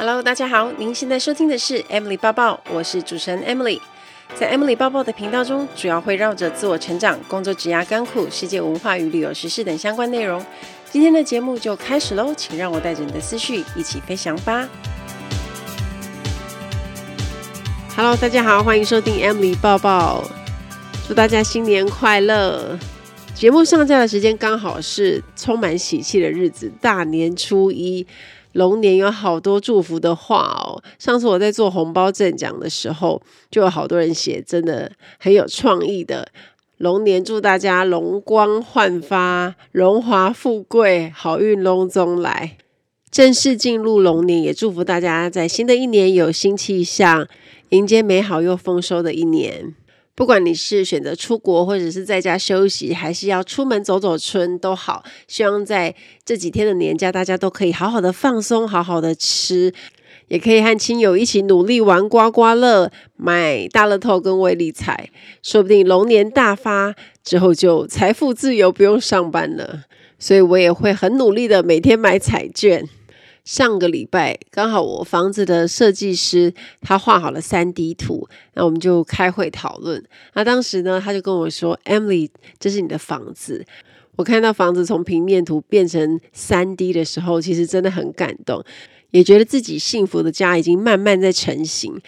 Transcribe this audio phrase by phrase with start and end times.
[0.00, 3.78] Hello，大家好，您现在收听的是 Emily 抱抱，我是主持人 Emily。
[4.34, 10.42] 在 Emily 抱抱的频道中，主要会绕着自我成长、工作、职涯、甘苦、世界文化与旅游时事等相关内容。
[10.90, 14.66] 今天的节目就开始喽，请让我带着你的思绪一起飞翔吧。
[17.94, 20.24] Hello，大家好，欢迎收听 Emily 抱抱，
[21.06, 22.78] 祝大家新年快乐！
[23.34, 28.06] 节目上架的时间刚好是充满喜气的日子，大年初一。
[28.52, 30.82] 龙年有好多祝福的话哦。
[30.98, 36.28] 上次我在做红包赠奖的时候，就有好多人写，真的很有创意的。
[36.78, 42.56] 龙年祝大家龙光焕发，荣华富贵，好运龙中来。
[43.10, 47.26] 正式进入龙年，也祝福大家在新的一年有新气象，
[47.70, 49.74] 迎接美好又丰收的一年。
[50.20, 55.94] 不管你是选择出国，或者是在家休息，还是要出门走走春都好，希望在
[56.26, 59.72] 这几天的年假，大家都可以好好的放松，好好的吃，
[60.28, 65.08] 也可以和亲友一起努力玩刮刮乐、买大乐透跟威力彩，
[65.42, 69.84] 说不定龙年大发之后就财富自由，不用上班了。
[70.18, 72.86] 所以我也会很努力的每天买彩券。
[73.50, 80.00] 上个礼拜刚好我房子的设计师他画好了 3D 图，那我们就开会讨论。
[80.34, 83.66] 那当时呢，他就跟我说：“Emily，这是你的房子。”
[84.14, 88.62] 我看到房子从平面图变成 3D 的时候，其实真的很感动，
[89.10, 92.00] 也觉得自己幸福的家已经慢慢在成型。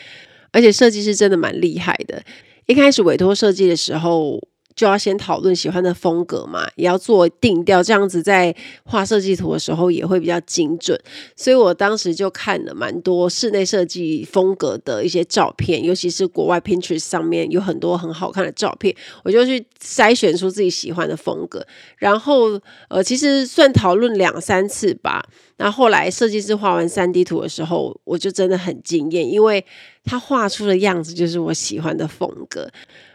[0.52, 2.22] 而且设计师真的蛮厉害的，
[2.66, 4.40] 一开始委托设计的时候。
[4.74, 10.98] 就要先讨论喜欢的风格嘛，也要做定调，这样子在画设计图的时候也会比较精准。
[11.36, 21.66] 所以我当时就看了蛮多室内设计风格的一些照片，尤其是国外 Pinterest 上面有很多很好看的照片，我就去筛选出自己喜欢的风格。
[21.98, 25.24] 然后呃，其实算讨论两三次吧。
[25.58, 29.64] 那后来设计师画完 3D 图的时候，我就真的很惊艳，因为
[30.02, 32.68] 他画出的样子就是我喜欢的风格。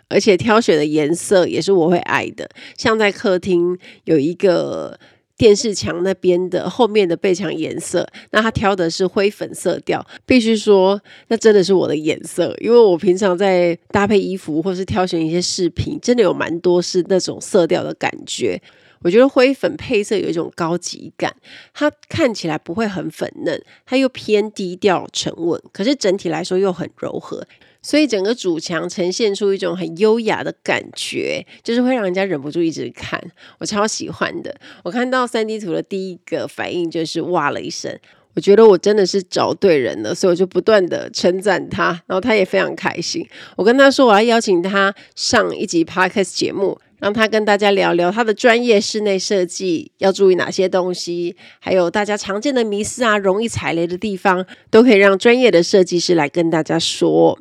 [0.10, 5.00] 而且挑选的颜色也是我会爱的，像在客厅有一个
[5.36, 18.60] 电视墙那边的后面的背墙颜色，那他挑的是灰粉色调，必须说那真的是我的颜色，因为我平常在搭配衣服或是挑选一些饰品，真的有蛮多是那种色调的感觉。
[19.04, 21.36] 我觉得灰粉配色有一种高级感，
[21.72, 27.46] 它看起来不会很粉嫩，它又偏低调沉稳，可是整体来说又很柔和。
[27.88, 33.18] 所以整个主墙呈现出一种很优雅的感觉，就是会让人家忍不住一直看。
[33.60, 34.54] 我超喜欢的。
[34.84, 37.98] 我看到 3D 图的第一个反应就是哇了一声，
[38.36, 43.26] 我觉得我真的是找对人了，所以我就不断的称赞他，然后他也非常开心。
[43.56, 57.40] 我跟他说我要邀请他上一集 Podcast 节目，让他跟大家聊聊他的专业室内设计要注意哪些东西，还有大家常见的迷思啊，容易踩雷的地方，都可以让专业的设计师来跟大家说。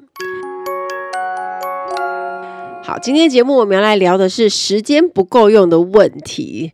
[2.86, 6.72] 好，今天节目我们要来聊的是时间不够用的问题。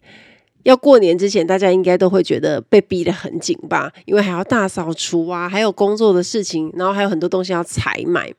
[0.63, 3.91] 要过年之前，大家应该都会觉得被逼得很紧吧？
[4.05, 8.31] 因为还要大扫除啊，还有工作的事情，然后还有很多东西要采买。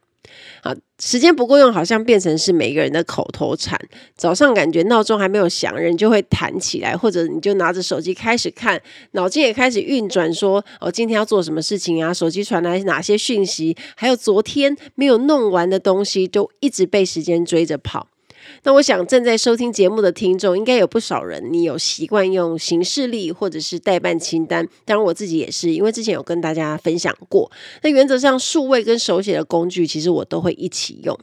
[0.61, 3.79] 好，时间不够用，好像变成是每个人的口头禅。
[4.15, 12.13] 早上感觉闹钟还没有响，人就会弹起来，或者你就拿着手机开始看，脑筋也开始运转，说哦，今天要做什么事情啊？
[12.13, 13.75] 手机传来哪些讯息？
[13.95, 18.07] 还有昨天没有弄完的东西，就一直被时间追着跑。
[18.65, 24.65] 那我想正在收听节目的听众，应该有不少人，你有习惯用行事历或者是代办清单。
[24.85, 27.51] 当然我自己也是，因为之前有跟大家分享过。
[27.81, 31.19] 那原则上，数位跟手写的工具，其实我都会一起用。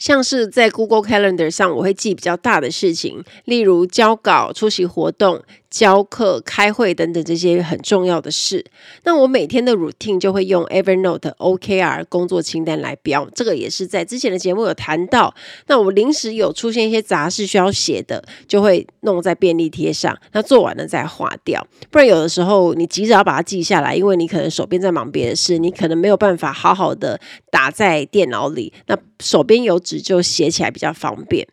[0.00, 8.64] 像是在 Google Calendar 上，我会记比较大的事情，例如交稿、出席活动、教课、开会等等这些很重要的事。
[9.04, 15.32] 那我每天的 routine 就会用 Evernote OKR 工作清单来标，这个也是在之前的节目有谈到。
[15.68, 21.64] 那我临时有出现一些杂事需要写的，就会弄在便利贴上，那做完了再划掉。
[21.90, 28.72] 不然有的时候你急着要把它记下来，因为你可能手边在忙别的事，你可能没有办法好好的打在电脑里。
[28.86, 31.46] 那手边有纸就写起来比较方便。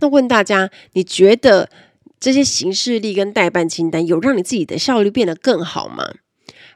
[0.00, 1.70] 那问大家，你觉得
[2.24, 6.14] 这些行事历跟待办清单有让你自己的效率变得更好吗？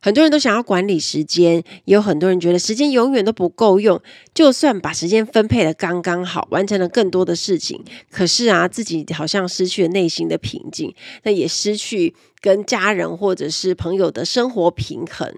[0.03, 3.99] 很多人都想要管理时间，也有很多人觉得时间永远都不够用。
[4.35, 15.33] 就算把时间分配得刚刚好，完成了更多的事情，可是啊，自己好像失去了内心的平静，那也失去跟家人或者是朋友的生活平衡。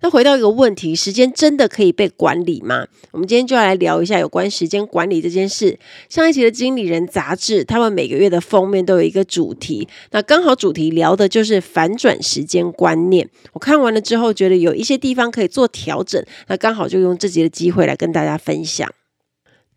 [0.00, 2.86] 那回到一个问题，时间真的可以被管理吗？
[3.12, 5.78] 我们今天就要来聊一下有关时间管理这件事。
[6.08, 13.28] 上一期的《经理人》杂志，他们每个月的封面都有一个主题，那刚好主题聊的就是反转时间观念。
[13.52, 18.92] 我看完了之后，觉得有一些地方可以做调整，那刚好就用这集的机会来跟大家分享。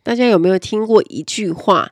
[0.03, 1.91] 大家有没有听过一句话？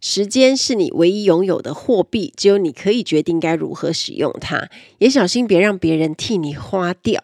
[0.00, 4.68] 时间是你唯一拥有的货币，只有你可以决定该如何使用它，
[4.98, 7.20] 也小心别让别人替你花掉。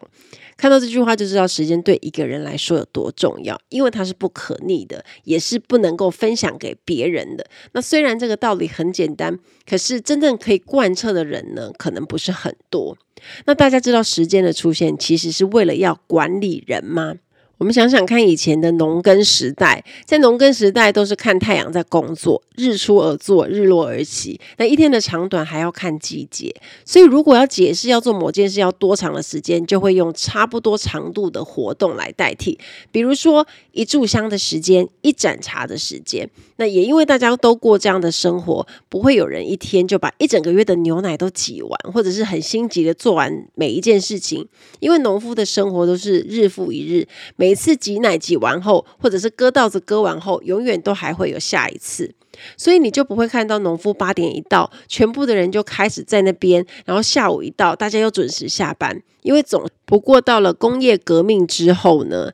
[0.57, 7.45] 看到这句话就知道时间对一个人来说有多重要，因为它是不可逆的，也是不能够分享给别人的。
[7.73, 9.37] 那虽然这个道理很简单，
[9.69, 12.97] 可是真正可以贯彻的人呢，可能不是很多。
[13.45, 17.15] 那大家知道时间的出现其实是为了要管理人吗？
[17.57, 24.39] 我们想想看，以前的农耕时代，在农耕时代都是看太阳在工作，日出而作，日落而息。
[24.57, 26.53] 那一天的长短还要看季节，
[26.83, 32.59] 所以如果要解释要做某件事要多长的时间，就会用差不多长度的活动来代替，
[32.91, 36.29] 比如说一炷香的时间，一盏茶的时间。
[36.57, 44.47] 那也因为大家都过这样的生活，不会有人一天就把一整个月的牛奶都挤完，或者是很心急的做完每一件事情。
[44.79, 47.07] 因为农夫的生活都是日复一日。
[47.35, 52.11] 每每次挤奶挤完后，或者是割稻子割完后，永远都还会有下一次，
[52.57, 58.99] 所以你就不会看到农夫八点一到，全部的人就开始在那边，然后下午一到，大家又准时下班。
[59.21, 62.31] 因为总不过到了工业革命之后呢，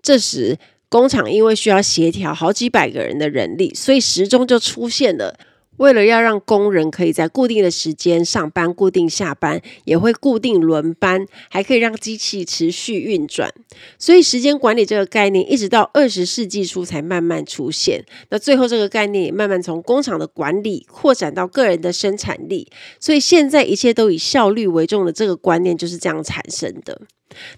[0.00, 0.56] 这时
[0.88, 5.36] 工厂因为需要协调好几百个人的人力，所以时钟就出现了。
[5.76, 13.52] 为了要让工人可以在固定的时间上班、固定下班，也会固定轮班，还可以让机器持续运转。
[13.98, 18.04] 所以，时间管理这个概念一直到二十世纪初才慢慢出现。
[18.30, 22.70] 那最后，这个概念也慢慢从工厂的管理扩展到个人的生产力。
[23.00, 27.00] 所以，现在一切都以效率为重的这个观念就是这样产生的。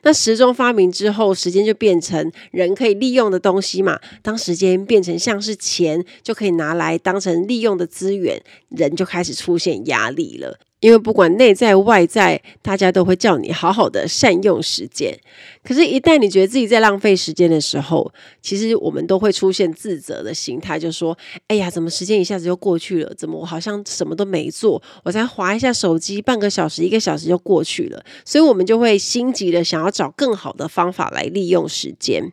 [0.02, 4.00] 那时钟发明之后，时间就变成人可以利用的东西嘛。
[4.22, 8.40] 当时间变成像是钱，就可以拿来当成利用的资源，
[8.70, 10.58] 人就开始出现压力了。
[10.86, 15.12] 因为不管内在外在，大家都会叫你好好的善用时间。
[15.64, 18.08] 可是，一旦你觉得自己在浪费时间的时候，
[18.40, 21.18] 其实我们都会出现自责的心态，就说
[21.48, 23.12] ：“哎呀，怎么时间一下子就过去了？
[23.16, 24.80] 怎么我好像什么都没做？
[25.02, 32.30] 我才划一下手机，半个小时、一个小时就过去了。”所以，我们就会心急的想要找更好的方法来利用时间。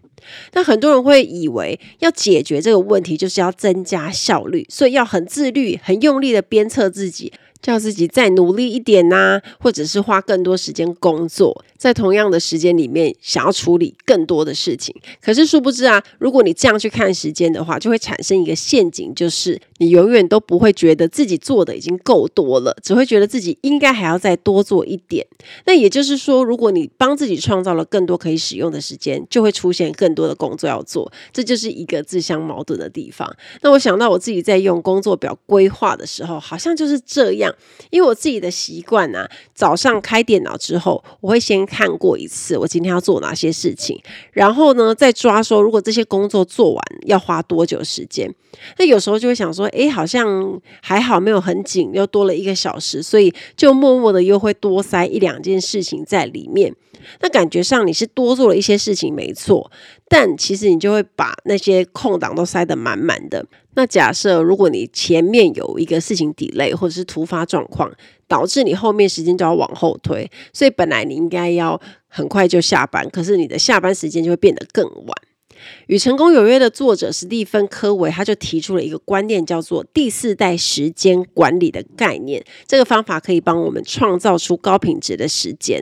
[0.53, 7.33] 那很多人会以为，要解决这个问题，就是要增加效率，所以要很自律、很用力的鞭策自己。
[7.63, 14.93] 叫自己再努力一点呐、或者是花更多时间工作，在同样的时间里面想要处理更多的事情。
[15.21, 25.25] 可是殊不知啊，如果你这样去看时间的话，就会产生一个陷阱，就是你永远都不会觉得自己做的已经够多了，只会觉得自己应该还要再多做一点。
[25.65, 33.33] 那也就是说，如果你帮自己创造了更多可以使用的时间，就会出现更多的工作要做，这就是一个自相矛盾的地方。
[33.61, 37.52] 那我想到我自己在用工作表规划的时候，好像就是这样。
[37.89, 44.01] 因为我自己的习惯啊，早上开电脑之后，我会先看过一次我今天要做哪些事情，
[44.31, 48.33] 然后呢，再抓说如果这些工作做完要花多久时间。
[48.77, 56.75] 那有时候就会想说，诶，好像还好，没有很紧，又多了一个小时，所以就默默的又会多塞一两件事情在里面。
[57.19, 59.69] 那感觉上你是多做了一些事情，没错，
[60.13, 63.43] 但其实你就会把那些空档都塞得满满的。
[63.73, 67.91] 那假设如果你前面有一个事情 delay 或者是突发状况，
[68.27, 75.17] 导致你后面时间就要往后推，所以本来你应该要很快就下班，可是你的下班时间就会变得更晚。
[75.87, 82.43] 与成功有约的作者史蒂芬·科维，他就提出了一个观念，叫做第四代时间管理的概念。
[82.67, 85.81] 这个方法可以帮我们创造出高品质的时间。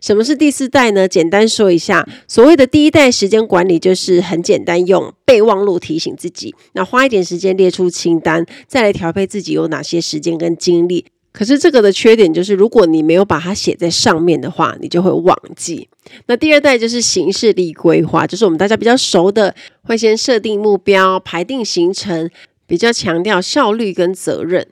[0.00, 1.08] 什么是第四代呢？
[1.08, 11.06] 简单说一下，所谓的第一代时间管理，就是很简单，用备忘录提醒自己，那花一点时间列出清单，再来调配自己有哪些时间跟精力。
[11.32, 15.88] 可是这个的缺点就是，如果你没有把它写在上面的话，你就会忘记。
[16.26, 22.28] 那第二代就是行事历规划，就是我们大家比较熟的，会先设定目标，排定行程，
[22.66, 24.66] 比较强调效率跟责任。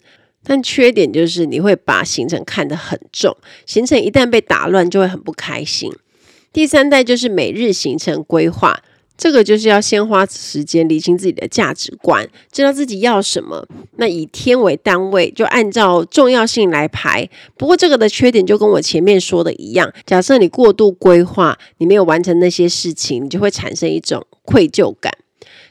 [0.45, 3.37] 但缺点就是你会把行程看得很重，
[3.67, 5.93] 行程一旦被打乱，就会很不开心。
[6.53, 8.83] 第三代就是每日行程规划。
[9.19, 13.67] 这个就是要先花时间理清自己的价值观，知道自己要什么。
[13.97, 17.29] 那以天为单位，就按照重要性来排。
[17.57, 25.13] 不过这个的缺点就跟我前面说的一样，假设你过度规划，你没有完成那些事情，你就会产生一种愧疚感。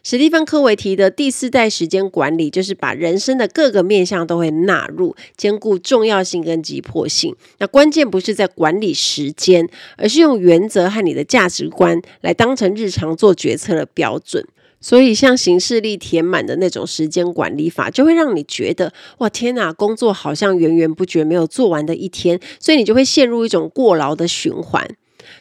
[0.10, 7.36] 史蒂芬·科维提的第四代时间管理，就是把人生的各个面向都会纳入，兼顾重要性跟急迫性。
[7.58, 14.48] 那关键不是在管理时间，而是用原则和你的价值观来当成日常做决策的标准。
[14.80, 24.88] 所以，像行事历填满的那种时间管理法，就会让你觉得哇，天哪，工作好像源源不绝，没有做完的一天，所以你就会陷入一种过劳的循环。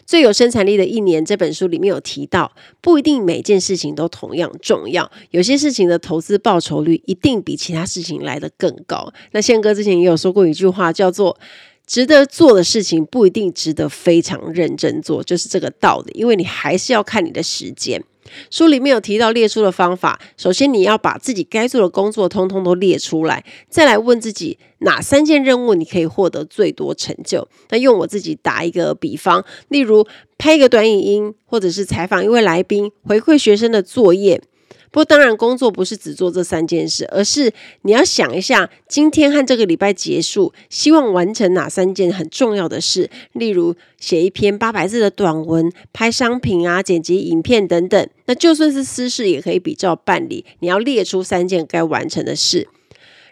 [0.04, 9.12] 最有生产力的一年这本书里面有提到，不一定每件事情都同样重要，有些事情的投资报酬率一定比其他事情来得更高。
[9.32, 11.38] 那宪哥之前也有说过一句话，叫做
[11.86, 18.02] “值得做的事情不一定值得非常认真做”，就是这个道理，因为你还是要看你的时间。
[18.50, 27.48] 书里面有提到列出的方法，首先你要把自己该做的工作通通都列出来，再来问自己哪三件任务你可以获得最多成就。
[27.70, 30.06] 那用我自己打一个比方，例如
[30.38, 34.42] 拍一个短影音，或者是采访一位来宾，回馈学生的作业。
[34.90, 37.52] 不过，当然，工作不是只做这三件事，而是
[37.82, 43.10] 你要想一下，今天和这个礼拜结束，希望完成哪三件很重要的事。
[43.32, 48.08] 例如，写一篇八百字的短文，拍商品啊，剪辑影片等等。
[48.26, 50.44] 那就算是私事，也可以比照办理。
[50.60, 52.66] 你要列出三件该完成的事，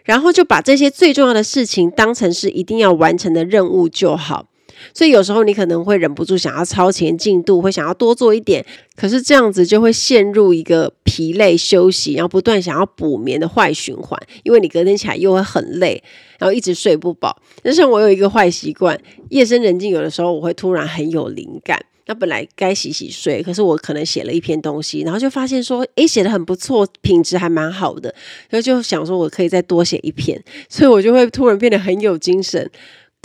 [0.03, 4.47] 然后就把这些最重要的事情当成是一定要完成的任务就好。
[4.93, 8.63] 所以有时候你可能会忍不住想要超前进度，会想要多做一点，
[8.95, 16.03] 可是这样子就会陷入一个疲累休息，然后不断想要补眠的坏循环，因为你隔天起来又会很累，
[16.37, 17.41] 然后一直睡不饱。
[17.63, 21.81] 但是我有一个坏习惯，夜深人静，有的时候我会突然很有灵感。
[22.07, 28.13] 那本来该洗洗睡，可是我可能写了一篇东西，然后就发现说，诶，写的很不错，品质还蛮好的，
[28.49, 32.69] 然后就想说我可以再多写一篇，所以我就会突然变得很有精神。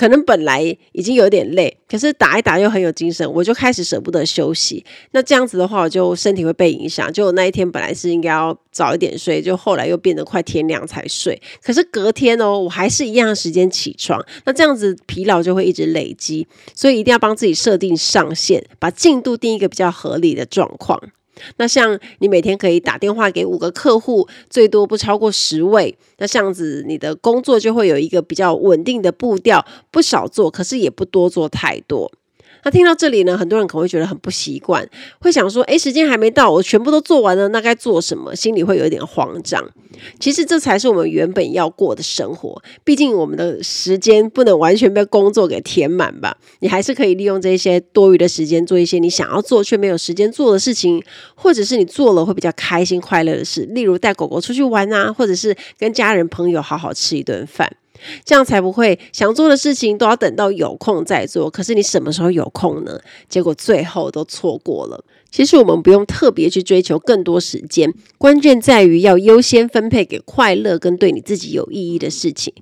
[0.01, 4.83] 可能本来已经有点累，可是打一打又很有精神，我就开始舍不得休息。
[5.11, 7.13] 那这样子的话，我就身体会被影响。
[7.13, 11.39] 就我那一天本来是应该要早一点睡，就后来又变得快天亮才睡。
[11.63, 14.19] 可是隔天哦，我还是一样的时间起床。
[14.47, 20.99] 那这样子疲劳就会一直累积，所以一定要帮自己设定上限，把进度定一个比较合理的状况。
[21.57, 25.97] 那像你每天可以打电话给五个客户，最多不超过十位。
[26.19, 32.11] 那这样子你的工作就会有一个比较稳定的步调，不少做，可是也不多做太多。
[32.65, 34.89] 那听到这里呢，很多人可能会觉得很不习惯，
[35.21, 39.63] 会想说：“诶，时间还没到，我全部都做完了，那该做什么？”心里会有一点慌张。
[40.19, 42.63] 其实这才是我们原本要过的生活。
[42.85, 46.37] 毕竟我们的时间不能完全被工作给填满吧？
[46.61, 51.03] 你还是可以利用这些多余的时间做一些你想要做却没有时间做的事情，
[51.35, 57.71] 或者是你做了会比较开心快乐的事，例如带狗狗出去玩啊，或者是跟家人朋友好好吃一顿饭。
[58.25, 63.01] 这样才不会想做的事情都要等到有空再做，可是你什么时候有空呢？
[63.29, 65.05] 结果最后都错过了。
[65.31, 72.53] 其实我们不用特别去追求更多时间，关键在于要优先分配给快乐跟对你自己有意义的事情。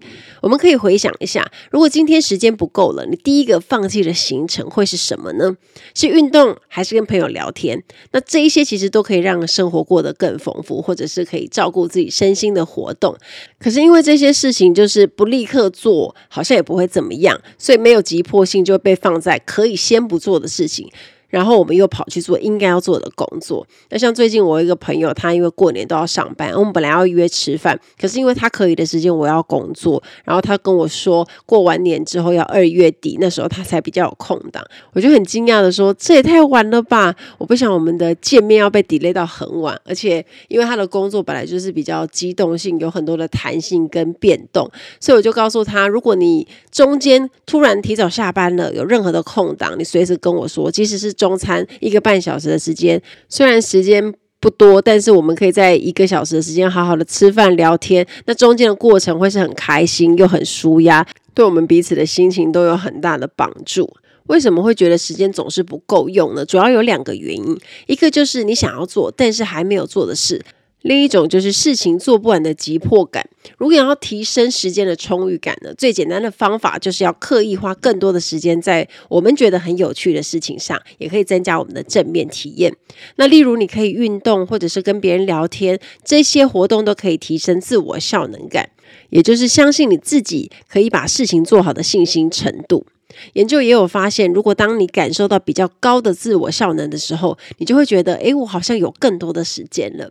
[0.42, 5.56] 我们可以回想一下，如果今天时间不够了，你第一个放弃的行程会是什么呢？
[5.94, 7.82] 是运动还是跟朋友聊天？
[8.12, 13.16] 那这一些其实都可以让生活过得更丰富，或者是可以照顾自己身心的活动。
[13.58, 20.90] 可是因为这些事情就是不立刻做，好像也不会怎么样，所以没有急迫性，就会被放在可以先不做的事情。
[21.28, 23.66] 然后我们又跑去做应该要做的工作。
[23.90, 34.64] 那像最近我一个朋友，他因为过年都要上班，我们本来要约吃饭，可是因为他可以的时间我要工作，然后他跟我说过完年之后要二月底，那时候他才比较有空档。
[34.94, 37.14] 我就很惊讶的说：“这也太晚了吧！
[37.36, 51.17] 我不想我们的见面要被 delay 到很晚，而且因为他的工作本来就是比较机动性，有很多的弹性跟变动，所以我就告诉他，如果你中间突然提早下班了，有任何的空档，你随时跟我说，即使是。
[51.18, 58.06] 中餐一个半小时的时间，虽然时间不多，但是我们可以在一个小时的时间好好的吃饭聊天。
[58.24, 63.92] 那中间的过程会是很开心又很舒压，对我们彼此的心情都有很大的帮助。
[64.28, 66.44] 为什么会觉得时间总是不够用呢？
[66.44, 70.40] 主要有两个原因，一个就是你想要做但是还没有做的事。
[70.82, 73.28] 另一种就是事情做不完的急迫感。
[73.56, 82.74] 如果要提升时间的充裕感呢，最简单的方法就是要刻意花更多的时间在我们觉得很有趣的事情上，也可以增加我们的正面体验。
[83.16, 88.70] 那例如你可以运动，或者是跟别人聊天，这些活动都可以提升自我效能感，
[89.10, 92.86] 也就是相信你自己可以把事情做好的信心程度。
[93.34, 100.10] 研究也有发现，如果当你感受到比较高的自我效能的时候，你就会觉得，诶，我好像有更多的时间了。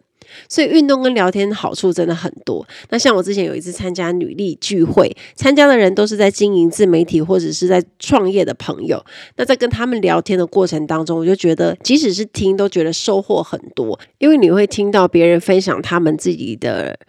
[0.50, 2.68] 所以运动跟聊天好处真的很多。
[2.90, 9.02] 那像我之前有一次参加女力聚会，参加的人都是在经营自媒体或者是在创业的朋友。
[9.38, 17.00] 那在跟他们聊天的过程当中，我就觉得，即使是听，都觉得收获很多，因为你会听到别人分享他们自己的。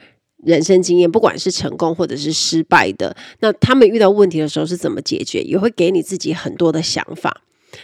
[0.45, 7.42] 人生经验，不管是成功或者是失败的，那他们遇到问题的时候是怎么解决，也会给你自己很多的想法。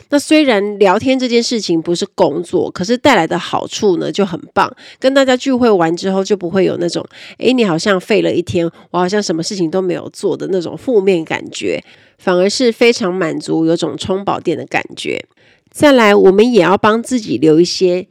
[0.08, 4.75] 那虽然聊天这件事情不是工作，可是带来的好处呢就很棒。
[4.99, 7.04] 跟大家聚会完之后，就不会有那种
[7.38, 11.82] 诶，你好像废了一天，我好像什么事情都没有做的那种负面感觉，
[12.18, 15.23] 反而是非常满足，有种充饱电的感觉。
[15.70, 18.06] 再来，我们也要帮自己留一些。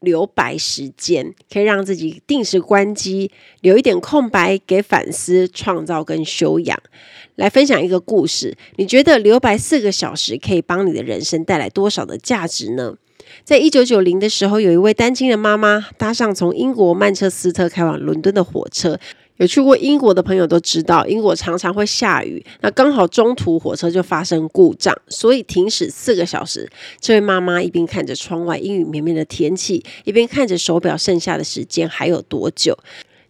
[0.00, 6.80] 留白时间可以让自己定时关机，留一点空白给反思、创造跟修养。
[7.36, 12.94] 来分享一个故事，你觉得留白四个小时可以帮你的人生带来多少的价值呢？
[13.44, 18.98] 在一九九零的时候，有一位单亲的妈妈搭上从英国曼彻斯特开往伦敦的火车。
[19.38, 26.68] 有去过英国的朋友都知道，英国常常会下雨，那刚好中途火车就发生故障，所以停驶四个小时。
[27.00, 32.76] 这位妈妈一边看着窗外阴雨绵绵的天气，一边看着手表剩下的时间还有多久。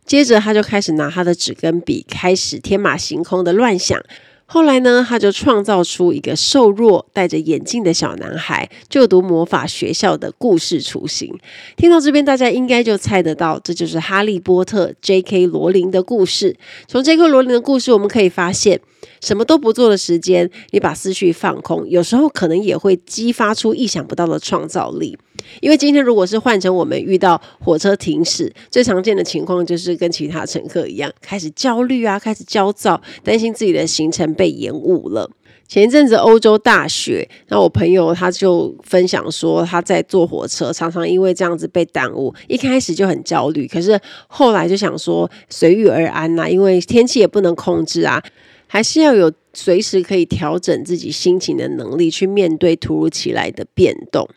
[0.07, 4.03] 接着，她就开始拿她的纸跟笔，开始天马行空的乱想。
[4.51, 11.39] 后来呢，他就创造出一个瘦弱、戴着眼镜的小男孩就读魔法学校的故事雏形。
[11.77, 15.47] 听到这边，大家应该就猜得到，这就是哈利波特 J.K.
[15.49, 16.57] 罗琳的故事。
[16.87, 17.29] 从 J.K.
[17.29, 18.81] 罗琳的故事，我们可以发现。
[19.21, 25.19] 什么都不做的时间，你把思绪放空，有时候可能也会激发出意想不到的创造力。
[25.61, 35.31] 因为今天如果是换成我们遇到火车停驶，最常见的情况就是跟其他乘客一样，开始焦虑啊，开始焦躁，担心自己的行程被延误了。
[35.67, 48.23] 前一阵子欧洲大雪，那我朋友他就分享说，他在坐火车，常常因为这样子被耽误，一开始就很焦虑，可是后来就想说随遇而安呐，因为天气也不能控制啊。
[48.71, 54.29] 还是要有随时可以调整自己心情的能力，去面对突如其来的变动。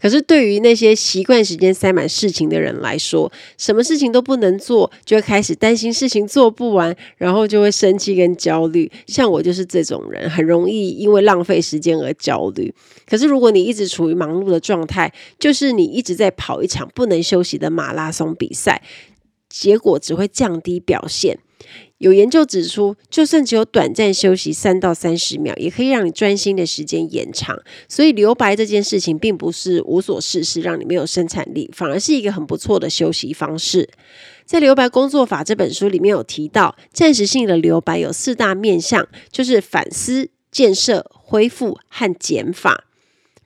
[0.00, 8.90] 可是对于那些习惯时间塞满事情的人来说，什么事情都不能做，就会开始担心事情做不完，然后就会生气跟焦虑。
[9.06, 12.72] 像我就是这种人，很容易因为浪费时间而焦虑。
[13.08, 18.82] 可是如果你一直处于忙碌的状态，就是你一直在跑一场不能休息的马拉松比赛，
[19.48, 21.38] 结果只会降低表现。
[21.98, 27.58] 有研究指出，就算只有短暂休息三到三十秒，也可以让你专心的时间延长。
[27.88, 33.88] 所以留白这件事情，并不是无所事事，让你没有生产力，反而是一个很不错的休息方式。
[34.44, 42.84] 在《留白工作法》这本书里面有提到，暂时性的留白有四大面向，就是反思、建设、恢复和减法。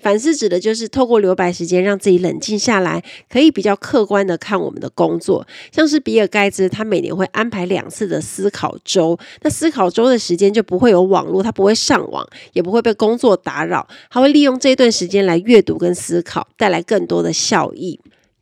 [0.01, 5.47] 反思指的就是透过留白时间，让自己冷静下来，可以比较客观的看我们的工作。
[5.71, 18.01] 像是比尔盖茨，他每年会安排两次的思考周，那思考周的时间就不会有网络，他不会上网，也不会被工作打扰，他会利用这段时间来阅读跟思考，带来更多的效益。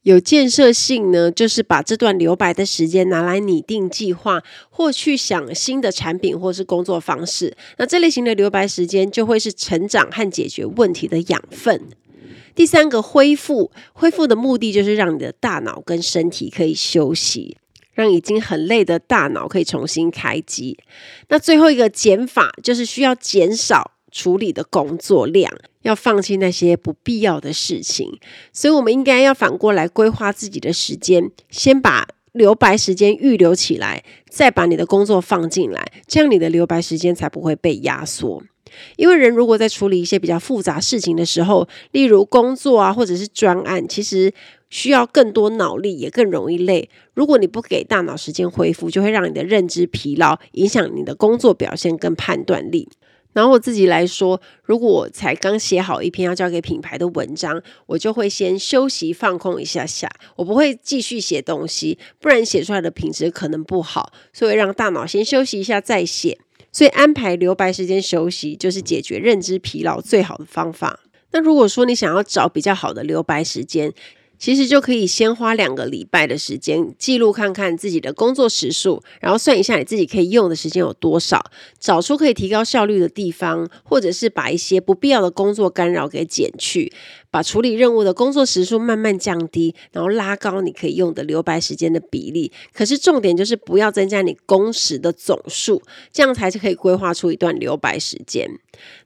[0.09, 7.55] 有建设性呢，就是把这段留白的时间拿来拟定计划，或去想新的产品或是工作方式。
[7.77, 11.90] 那这类型的留白时间就会是成长和解决问题的养分。
[12.55, 17.59] 第三个恢复，恢复的目的就是让你的大脑跟身体可以休息，
[17.92, 20.79] 让已经很累的大脑可以重新开机。
[21.29, 25.48] 那最后一个减法，就是需要减少处理的工作量。
[25.83, 28.18] 要放弃那些不必要的事情，
[28.52, 38.42] 所以我们应该要反过来规划自己的时间，先把留白时间预留起来，再把你的工作放进来，这样你的留白时间才不会被压缩。
[38.96, 44.31] 因为人如果在处理一些比较复杂事情的时候，例如工作啊，或者是专案，其实
[44.68, 46.90] 需要更多脑力，也更容易累。
[47.14, 52.88] 如果你不给大脑时间恢复，就会让你的认知疲劳，影响你的工作表现跟判断力。
[53.33, 66.38] 然后我自己来说，如果我才刚写好一篇要交给品牌的文章，我就会先休息放空一下下，我不会继续写东西，不然写出来的品质可能不好，所以让大脑先休息一下再写。
[66.71, 71.01] 所以安排留白时间休息，就是解决认知疲劳最好的方法。
[71.31, 73.93] 那如果说你想要找比较好的留白时间，
[74.38, 86.92] 其实就可以先花两个礼拜的时间记录看看自己的工作时数，然后算一下你自己可以用的时间有多少，找出可以提高效率的地方，或者是把一些不必要的工作干扰给减去，
[87.31, 92.51] 把处理任务的工作时数慢慢降低，然后拉高你可以用的留白时间的比例。
[92.73, 98.49] 可是重点就是不要增加你工时的总数，这样才是可以规划出一段留白时间。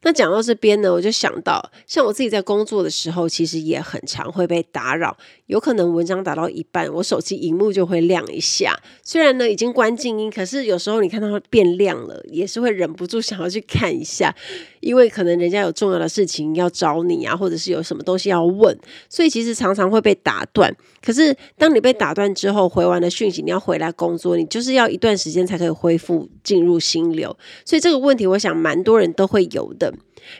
[0.02, 5.16] 那讲到这边呢，我就想到，像我自己在工作的时候，其实也很常会被打扰。
[5.46, 8.78] 有可能文章打到一半，我手机荧幕就会亮一下。
[9.02, 14.34] 虽然呢已经关静音，可是有时候你看到它变亮了，也是会忍不住想要去看一下，
[14.80, 20.74] 因为可能人家有重要的事情要找你啊，或者是有什么东东西要问，所以其实常常会被打断。
[21.02, 27.36] 可是当你被打断之后，回完了讯息，你要回来工作，你就是要一段时间才可以恢复进入心流。
[27.64, 29.92] 所以这个问题，我想蛮多人都会有的。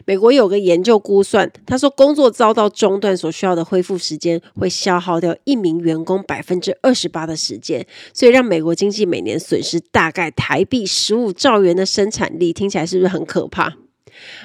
[0.05, 13.73] 美国有个研究估算，他说工作遭到中断所需要的恢复时间会消耗掉一名员工百分之二十八的时间，所以让美国经济每年损失大概台币十五兆元的生产力，听起来是不是很可怕？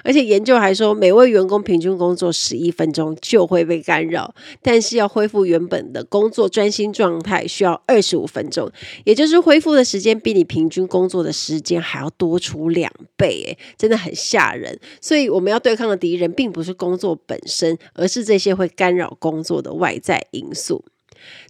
[0.03, 8.71] 而且研究还说，每位员工平均工作十一分钟就会被干扰，但是要恢复原本的工作专心状态需要二十五分钟，
[9.05, 14.79] 也就是恢复的时间比你平均工作的时间还要多出两倍，诶，真的很吓人。
[15.01, 20.85] 所以我们要对抗的敌人并不是工作本身，而是这些会干扰工作的外在因素。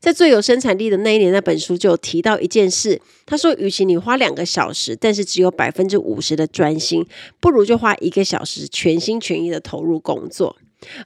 [0.01, 3.01] 在最有生产力的那一年，那本书就有提到一件事。
[3.27, 7.07] 他说，与其你花两个小时，但是只有百分之五十的专心，
[7.41, 10.57] 不如就花一个小时，全心全意的投入工作。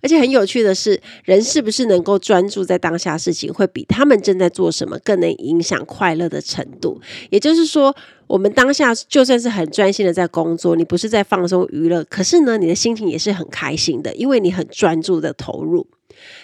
[0.02, 7.00] 而且很有趣的是，人是不是能够专注在当下事情，会比他们正在做什么更能影响快乐的程度。
[7.30, 7.96] 也就是说，
[8.26, 15.86] 我们当下就算是很专心的在工作，你不是在放松娱乐，可是呢，你的心情也是很开心的，因为你很专注的投入。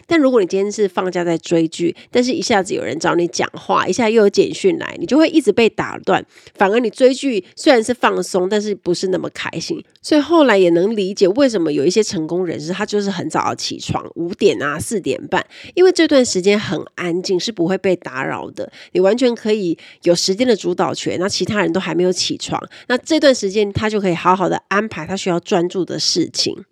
[0.09, 6.25] 但如果你今天是放假在追剧，但是一下子有人找你讲话，一下又有简讯来，你就会一直被打断。
[6.55, 9.85] 反而你追剧虽然是放松，但是不是那么开心。
[10.01, 18.73] 所以后来也能理解为什么有一些成功人士，他就是很早要起床，五点啊、四点半，因为这段时间很安静，是不会被打扰的。
[18.93, 26.65] 你完全可以有时间的主导权，那其他人都还没有起床，那这段时间他就可以好好的安排他需要专注的事情。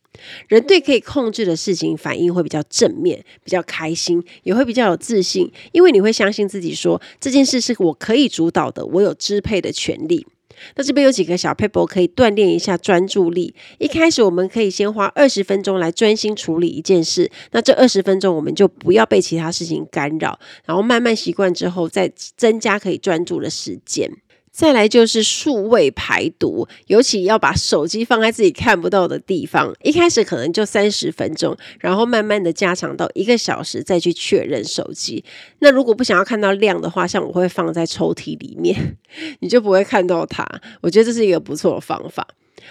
[0.49, 10.27] 人对可以控制的事情反应会比较正面，比较开心，也会比较有自信，因为你会相信自己说这件事是我可以主导的，我有支配的权利。
[10.75, 13.55] 那这边有几个小撇步可以锻炼一下专注力。
[13.77, 24.11] 一开始我们可以先花二十分钟来专心处理一件事，那这二十分钟我们就不要被其他事情干扰，然后慢慢习惯之后再增加可以专注的时间。
[24.57, 29.71] 再来就是数位排毒，尤其要把手机放在自己看不到的地方。
[29.83, 35.23] 一开始可能就三十分钟，然后慢慢的加长到一个小时，再去确认手机。
[35.59, 38.97] 那如果不想要看到亮的话，像我会放在抽屉里面，
[39.41, 40.43] 你就不会看到它。
[40.81, 42.27] 我觉得这是一个不错的方法。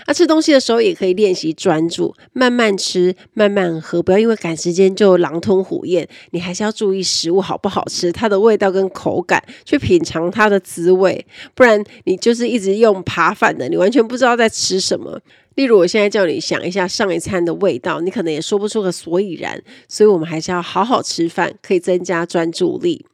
[0.07, 6.07] 那、吃东西的时候也可以练习专注，慢慢吃，慢慢喝，不要因为赶时间就狼吞虎咽。
[6.31, 11.25] 你还是要注意食物好不好吃，它的味道跟口感，去品尝它的滋味。
[11.53, 15.19] 不然你就是一直用扒饭的，你完全不知道在吃什么。
[15.55, 19.61] 例如，我现在叫你想一下上一餐的味道，你可能也说不出个所以然。
[19.87, 23.05] 所以我们还是要好好吃饭，可以增加专注力。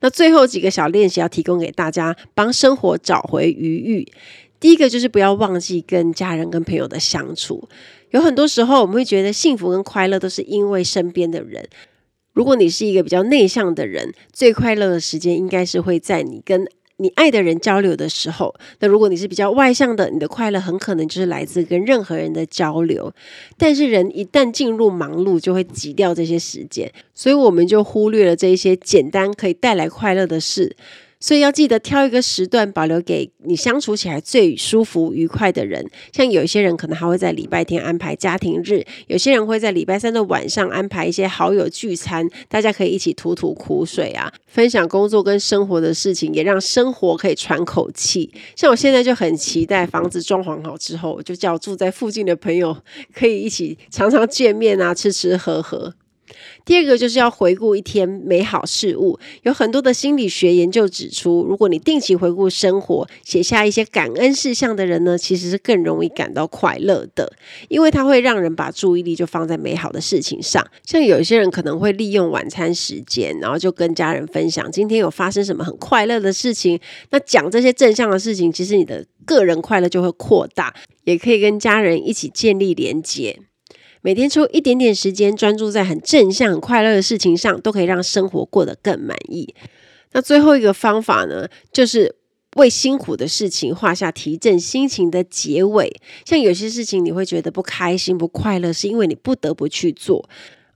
[0.00, 4.08] 那最后几个小练习要提供给大家，帮生活找回余裕。
[4.66, 7.68] 第一个就是不要忘记跟家人、跟朋友的相处。
[8.10, 11.64] 有很多时候，我们会觉得幸福跟快乐都是因为身边的人。
[12.32, 18.52] 如果你是一个比较内向的人，最快乐的时间应该是会在你跟你爱的人交流的时候。
[18.80, 23.14] 那如果你是比较外向的，你的快乐很可能就是来自跟任何人的交流。
[23.56, 30.74] 但是人一旦进入忙碌，就会挤掉这些时间，所以我们就忽略了这一些简单可以带来快乐的事。
[31.18, 35.88] 所以要记得挑一个时段，保留给你相处起来最舒服、愉快的人。
[36.12, 48.30] 像有一些人可能还会在礼拜天安排家庭日，有些人会在礼拜三的晚上安排一些好友聚餐，大家可以一起吐吐苦水啊，分享工作跟生活的事情，也让生活可以喘口气。
[48.54, 52.76] 像我现在就很期待房子装潢好之后，我就叫住在附近的朋友
[53.14, 55.94] 可以一起常常见面啊，吃吃喝喝。
[56.64, 67.32] 第二个就是要回顾一天美好事物，有很多的心理学研究指出，如果你定期回顾生活，写下一些感恩事项的人呢，其实是更容易感到快乐的，
[67.68, 70.66] 因为它会让人把注意力就放在美好的事情上。
[70.84, 76.78] 像有些人可能会利用晚餐时间，然后就跟家人分享今天有发生什么很快乐的事情。
[77.10, 83.40] 那讲这些正向的事情，其实你的个人快乐就会扩大，也可以跟家人一起建立连结。
[84.02, 89.54] 每天抽一点点时间，专注在很正向、很快乐的事情上，都可以让生活过得更满意。
[90.12, 92.14] 那最后一个方法呢，就是
[92.56, 95.94] 为辛苦的事情画下提振心情的结尾。
[96.24, 100.28] 像有些事情你会觉得不开心、不快乐，是因为你不得不去做。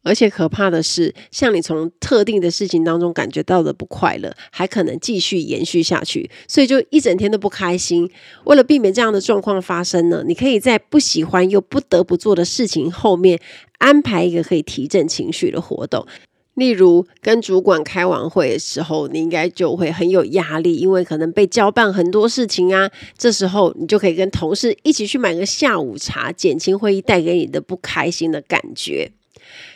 [0.02, 8.10] 而且可怕的是，像你从特定的事情当中感觉到的不快乐，还可能继续延续下去，所以就一整天都不开心。
[8.44, 13.38] 为了避免这样的状况发生呢，你可以在不喜欢又不得不做的事情后面
[13.78, 16.06] 安排一个可以提振情绪的活动。
[16.54, 22.90] 例如，跟主管开完会的时候，你应该就会很有压力，因为可能被交办很多事情啊。
[23.16, 29.10] 这时候，你就可以跟同事一起去买个下午茶，减轻会议带给你的不开心的感觉。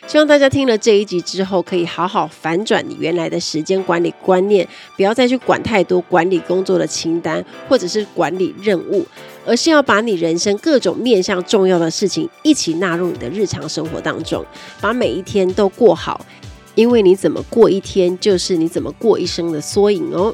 [0.07, 4.65] 希望大家听了这一集之后，可以好好反转你原来的时间管理观念，
[4.95, 9.05] 不要再去管太多管理工作的清单或者是管理任务，
[9.45, 14.45] 而是要把你人生各种面向重要的事情一起纳入你的日常生活当中，
[14.79, 16.23] 把每一天都过好。
[16.75, 20.33] 因为你怎么过一天，就是你怎么过一生的缩影哦。